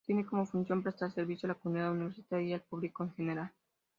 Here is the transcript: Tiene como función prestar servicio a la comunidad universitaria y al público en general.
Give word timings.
Tiene 0.07 0.25
como 0.25 0.47
función 0.47 0.81
prestar 0.81 1.11
servicio 1.13 1.45
a 1.45 1.51
la 1.53 1.59
comunidad 1.59 1.91
universitaria 1.91 2.47
y 2.47 2.53
al 2.53 2.61
público 2.63 3.03
en 3.03 3.13
general. 3.13 3.51